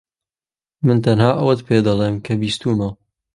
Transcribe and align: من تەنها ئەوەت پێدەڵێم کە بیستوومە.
من 0.85 0.97
تەنها 1.05 1.29
ئەوەت 1.37 1.59
پێدەڵێم 1.67 2.15
کە 2.25 2.33
بیستوومە. 2.41 2.89